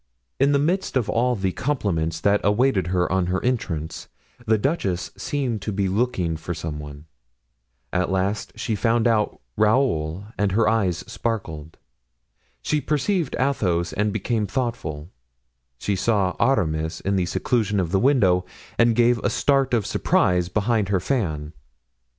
[0.39, 4.07] In the midst of all the compliments that awaited her on her entrance,
[4.47, 7.05] the duchess seemed to be looking for some one;
[7.93, 11.77] at last she found out Raoul and her eyes sparkled;
[12.63, 15.11] she perceived Athos and became thoughtful;
[15.77, 18.43] she saw Aramis in the seclusion of the window
[18.79, 21.53] and gave a start of surprise behind her fan.